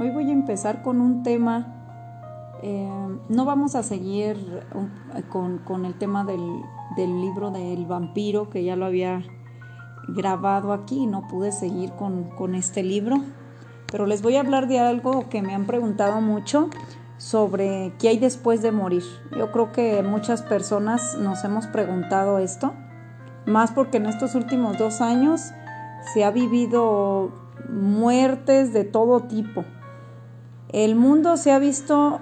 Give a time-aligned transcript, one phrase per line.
[0.00, 1.66] Hoy voy a empezar con un tema,
[2.62, 2.88] eh,
[3.28, 4.64] no vamos a seguir
[5.28, 9.22] con, el tema del, libro del vampiro, que ya lo había
[10.08, 13.16] grabado aquí, no pude seguir con, con este libro,
[13.92, 16.70] pero les voy a hablar de algo que me han preguntado mucho
[17.18, 19.02] sobre qué hay después de morir.
[19.36, 22.72] Yo creo que muchas personas nos hemos preguntado esto,
[23.44, 25.50] más porque en estos últimos dos años
[26.14, 27.32] se ha vivido
[27.68, 29.62] muertes de todo tipo.
[30.72, 32.20] El mundo se ha visto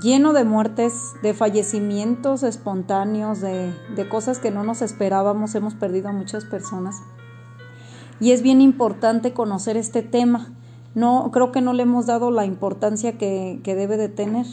[0.00, 3.72] lleno de muertes, de fallecimientos espontáneos, de,
[4.08, 5.54] cosas que no nos esperábamos.
[5.54, 6.96] Hemos perdido a muchas personas.
[8.20, 10.52] Y es bien importante conocer este tema.
[10.94, 14.46] No, creo que no le hemos dado la importancia que, que debe de tener.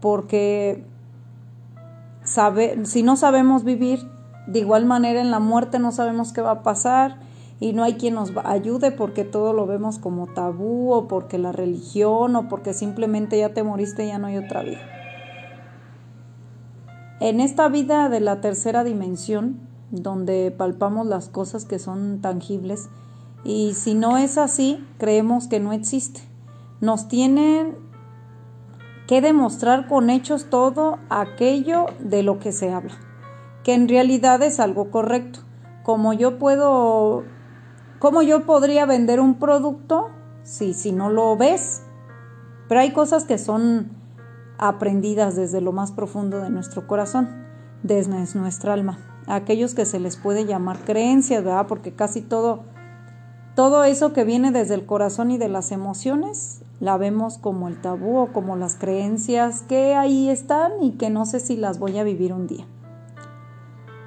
[0.00, 0.84] Porque
[2.84, 4.00] si no sabemos vivir,
[4.48, 7.27] de igual manera en la muerte no sabemos qué va a pasar
[7.60, 11.52] y no hay quien nos ayude porque todo lo vemos como tabú o porque la
[11.52, 14.80] religión o porque simplemente ya te moriste ya no hay otra vida.
[17.20, 22.88] En esta vida de la tercera dimensión, donde palpamos las cosas que son tangibles,
[23.44, 26.20] y si no es así, creemos que no existe.
[26.80, 27.76] Nos tienen
[29.08, 32.94] que demostrar con hechos todo aquello de lo que se habla
[33.68, 35.40] que en realidad es algo correcto.
[35.82, 37.24] Como yo puedo,
[37.98, 40.10] como yo podría vender un producto
[40.42, 41.82] si, si no lo ves.
[42.68, 43.90] Pero hay cosas que son
[44.58, 47.28] aprendidas desde lo más profundo de nuestro corazón,
[47.82, 48.98] desde nuestra alma.
[49.26, 51.66] aquellos que se les puede llamar creencias, ¿verdad?
[51.66, 52.64] Porque casi todo,
[53.54, 57.80] todo eso que viene desde el corazón y de las emociones, la vemos como el
[57.80, 61.98] tabú o como las creencias que ahí están y que no sé si las voy
[61.98, 62.66] a vivir un día.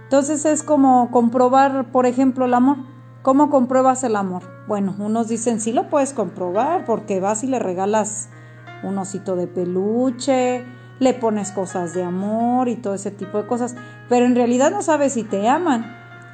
[0.03, 2.77] Entonces es como comprobar, por ejemplo, el amor.
[3.21, 4.41] ¿Cómo compruebas el amor?
[4.67, 8.29] Bueno, unos dicen, sí lo puedes comprobar porque vas y le regalas
[8.81, 10.65] un osito de peluche,
[10.97, 13.75] le pones cosas de amor y todo ese tipo de cosas,
[14.09, 15.85] pero en realidad no sabes si te aman.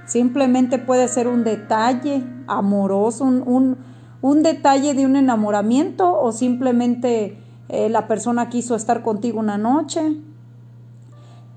[0.05, 3.77] Simplemente puede ser un detalle amoroso, un,
[4.21, 7.37] un, detalle de un enamoramiento o simplemente
[7.67, 10.15] eh, la persona quiso estar contigo una noche.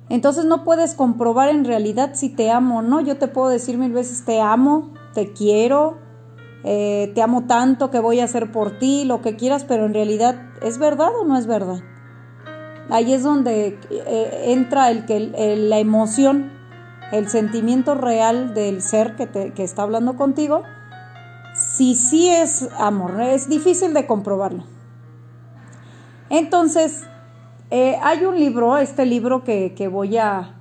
[0.09, 3.01] Entonces no puedes comprobar en realidad si te amo o no.
[3.01, 5.99] Yo te puedo decir mil veces te amo, te quiero,
[6.65, 9.95] eh, te amo tanto que voy a hacer por ti, lo que quieras, pero en
[9.95, 11.81] realidad ¿es verdad o no es verdad?
[12.91, 16.51] Ahí es donde eh, entra el que la emoción,
[17.13, 20.63] el sentimiento real del ser que, te, que está hablando contigo.
[21.55, 24.65] Si sí es amor, es difícil de comprobarlo.
[26.31, 27.05] Entonces,
[27.71, 30.57] eh, hay un libro, este libro que, voy a,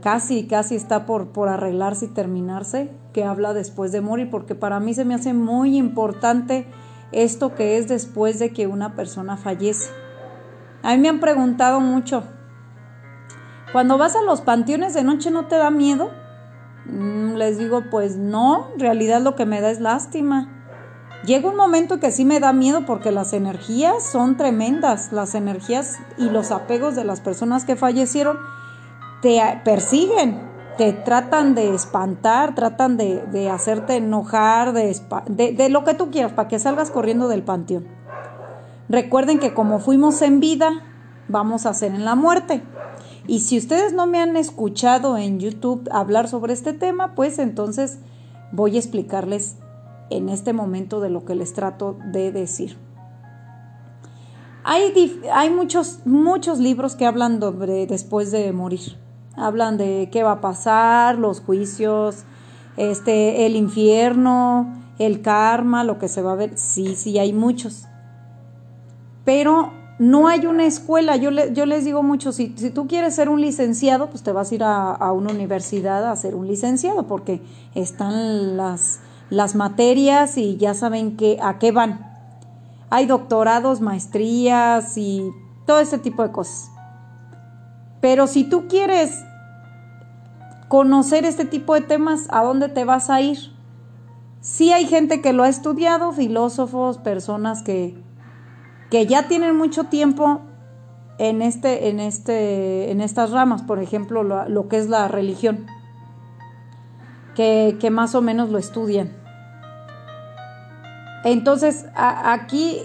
[0.00, 4.80] casi, casi está por, por arreglarse y terminarse, que habla después de morir, porque para
[4.80, 6.66] mí se me hace muy importante
[7.12, 9.90] esto que es después de que una persona fallece.
[10.82, 12.24] A mí me han preguntado mucho,
[13.74, 16.10] cuando vas a los panteones de noche no te da miedo?
[16.86, 20.48] Mm, les digo, pues no, en realidad lo que me da es lástima.
[21.24, 25.98] Llega un momento que sí me da miedo porque las energías son tremendas, las energías
[26.18, 28.38] y los apegos de las personas que fallecieron
[29.24, 30.38] te persiguen,
[30.76, 34.94] te tratan de espantar, tratan de, hacerte enojar, de,
[35.30, 37.86] de, lo que tú quieras, para que salgas corriendo del panteón.
[38.90, 40.68] Recuerden que como fuimos en vida,
[41.26, 42.62] vamos a ser en la muerte.
[43.26, 48.00] Y si ustedes no me han escuchado en YouTube hablar sobre este tema, pues entonces
[48.52, 49.56] voy a explicarles
[50.10, 52.76] en este momento de lo que les trato de decir.
[54.64, 59.02] Hay, hay muchos, muchos libros que hablan sobre después de morir.
[59.36, 62.24] Hablan de qué va a pasar, los juicios,
[62.76, 66.56] este, el infierno, el karma, lo que se va a ver.
[66.56, 67.86] Sí, sí, hay muchos.
[69.24, 71.16] Pero no hay una escuela.
[71.16, 74.52] Yo, yo les digo mucho, si, si, tú quieres ser un licenciado, pues te vas
[74.52, 77.42] a ir a, a una universidad a ser un licenciado, porque
[77.74, 79.00] están las
[79.30, 82.12] las materias y ya saben que, a qué van.
[82.90, 85.30] Hay doctorados, maestrías y
[85.66, 86.70] todo ese tipo de cosas.
[88.00, 89.24] Pero si tú quieres
[90.68, 93.38] conocer este tipo de temas, ¿a dónde te vas a ir?
[94.40, 97.96] Sí hay gente que lo ha estudiado, filósofos, personas que,
[98.90, 100.42] que ya tienen mucho tiempo
[101.18, 105.66] en, este, en, este, en estas ramas, por ejemplo, lo, que es la religión,
[107.34, 109.12] que, que más o menos lo estudian.
[111.24, 112.82] Entonces, aquí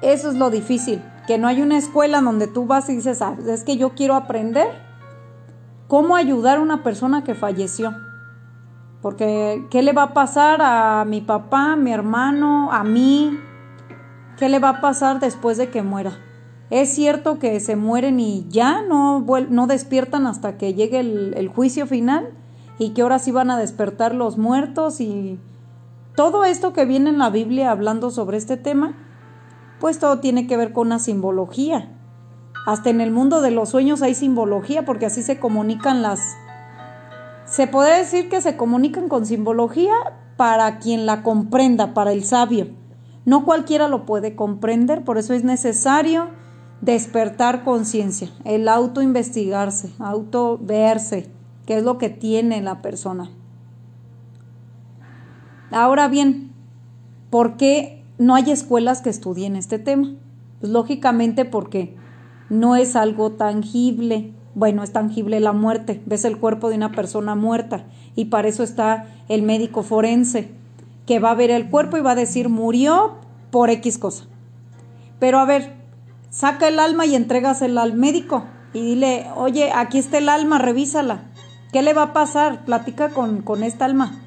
[0.00, 3.36] eso es lo difícil, que no hay una escuela donde tú vas y dices, ah,
[3.46, 4.83] es que yo quiero aprender
[5.94, 7.94] cómo ayudar a una persona que falleció.
[9.00, 13.38] Porque, ¿qué le va a pasar a mi papá, a mi hermano, a mí?
[14.36, 16.18] ¿Qué le va a pasar después de que muera?
[16.68, 19.24] Es cierto que se mueren y ya no,
[19.68, 22.30] despiertan hasta que llegue el, el juicio final
[22.76, 25.38] y que ahora sí van a despertar los muertos y
[26.16, 28.96] todo esto que viene en la Biblia hablando sobre este tema,
[29.78, 31.88] pues todo tiene que ver con una simbología.
[32.66, 36.36] Hasta en el mundo de los sueños hay simbología porque así se comunican las...
[37.44, 39.92] Se puede decir que se comunican con simbología
[40.36, 42.68] para quien la comprenda, para el sabio.
[43.26, 46.28] No cualquiera lo puede comprender, por eso es necesario
[46.80, 51.30] despertar conciencia, el autoinvestigarse, auto verse,
[51.66, 53.30] qué es lo que tiene la persona.
[55.70, 56.52] Ahora bien,
[57.30, 60.12] ¿por qué no hay escuelas que estudien este tema?
[60.60, 61.96] Pues lógicamente porque
[62.48, 64.32] no es algo tangible.
[64.54, 66.02] Bueno, es tangible la muerte.
[66.06, 70.50] Ves el cuerpo de una persona muerta y para eso está el médico forense
[71.06, 73.16] que va a ver el cuerpo y va a decir murió
[73.50, 74.24] por X cosa.
[75.18, 75.74] Pero a ver,
[76.30, 81.30] saca el alma y entrégasela al médico y dile, oye, aquí está el alma, revísala.
[81.72, 82.64] ¿Qué le va a pasar?
[82.64, 84.20] Platica con, con esta alma.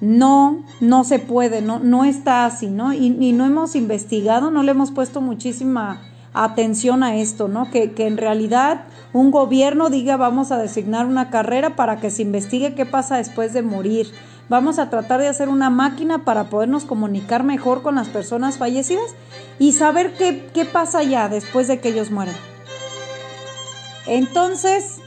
[0.00, 2.92] No, no se puede, no, no está así, ¿no?
[2.92, 6.00] Y no hemos investigado, no le hemos puesto muchísima
[6.44, 7.70] atención a esto, ¿no?
[7.70, 12.22] Que, que, en realidad un gobierno diga vamos a designar una carrera para que se
[12.22, 14.12] investigue qué pasa después de morir.
[14.48, 19.14] Vamos a tratar de hacer una máquina para podernos comunicar mejor con las personas fallecidas
[19.58, 22.36] y saber qué, qué pasa ya después de que ellos mueren.
[24.06, 25.00] Entonces,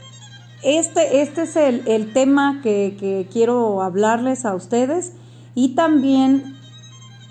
[0.62, 5.14] este, este es el, el tema que, que quiero hablarles a ustedes
[5.56, 6.56] y también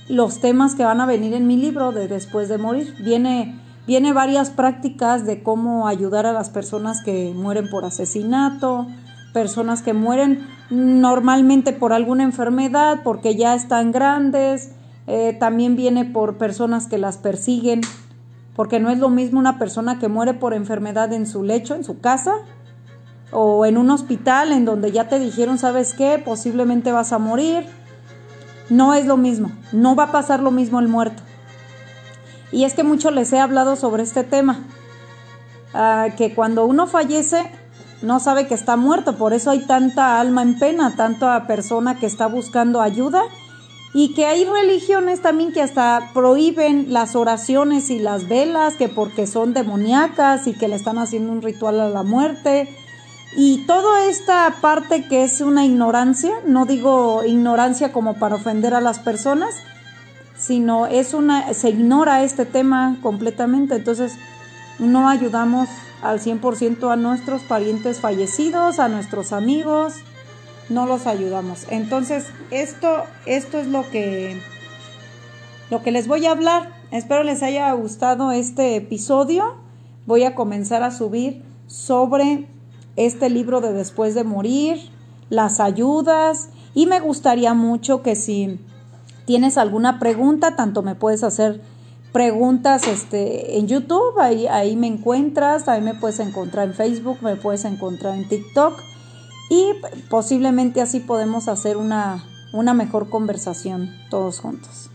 [0.10, 2.94] los temas que van a venir en mi libro de Después de Morir.
[3.00, 3.58] Viene
[3.88, 8.88] Viene varias prácticas de cómo ayudar a las personas que mueren por asesinato,
[9.34, 14.72] personas que mueren normalmente por alguna enfermedad, porque ya están grandes.
[15.08, 17.82] Eh, también viene por personas que las persiguen,
[18.56, 21.84] porque no es lo mismo una persona que muere por enfermedad en su lecho, en
[21.84, 22.34] su casa,
[23.32, 26.22] o en un hospital en donde ya te dijeron, ¿sabes qué?
[26.24, 27.66] Posiblemente vas a morir.
[28.70, 31.24] No es lo mismo, no va a pasar lo mismo el muerto.
[32.52, 34.60] Y es que mucho les he hablado sobre este tema,
[35.74, 37.50] ah, que cuando uno fallece
[38.02, 42.08] no sabe que está muerto, por eso hay tanta alma en pena, tanta persona que
[42.08, 43.22] está buscando ayuda.
[43.94, 49.28] Y que hay religiones también que hasta prohíben las oraciones y las velas, que porque
[49.28, 52.74] son demoníacas y que le están haciendo un ritual a la muerte.
[53.36, 58.82] Y toda esta parte que es una ignorancia, no digo ignorancia como para ofender a
[58.82, 59.56] las personas,
[60.42, 64.14] sino es una, se ignora este tema completamente, entonces
[64.80, 65.70] no ayudamos
[66.02, 69.94] al 100% a nuestros parientes fallecidos, a nuestros amigos,
[70.70, 71.68] no los ayudamos.
[71.70, 74.42] Entonces, esto, esto es lo que,
[75.70, 76.72] lo que les voy a hablar.
[76.90, 79.58] Espero les haya gustado este episodio.
[80.08, 82.48] Voy a comenzar a subir sobre
[82.96, 84.90] este libro de Después de Morir,
[85.30, 88.60] las ayudas, y me gustaría mucho que si
[89.32, 91.62] tienes alguna pregunta, tanto me puedes hacer
[92.12, 97.38] preguntas este, en YouTube, ahí, ahí me encuentras, ahí me puedes encontrar en Facebook, me
[97.38, 98.78] puedes encontrar en TikTok
[99.50, 99.68] y
[100.10, 104.91] posiblemente así podemos hacer una, una mejor conversación todos juntos.